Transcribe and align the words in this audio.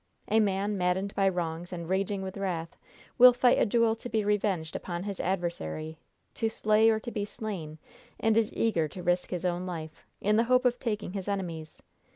A 0.29 0.39
man 0.39 0.79
maddened 0.79 1.13
by 1.13 1.29
wrongs, 1.29 1.71
and 1.71 1.87
raging 1.87 2.23
with 2.23 2.35
wrath, 2.35 2.75
will 3.19 3.33
fight 3.33 3.59
a 3.59 3.67
duel 3.67 3.95
to 3.97 4.09
be 4.09 4.25
revenged 4.25 4.75
upon 4.75 5.03
his 5.03 5.19
adversary, 5.19 5.99
to 6.33 6.49
slay 6.49 6.89
or 6.89 6.99
to 6.99 7.11
be 7.11 7.23
slain, 7.23 7.77
and 8.19 8.35
is 8.35 8.51
eager 8.53 8.87
to 8.87 9.03
risk 9.03 9.29
his 9.29 9.45
own 9.45 9.67
life, 9.67 10.03
in 10.19 10.37
the 10.37 10.45
hope 10.45 10.65
of 10.65 10.79
taking 10.79 11.13
his 11.13 11.27
enemy's. 11.27 11.83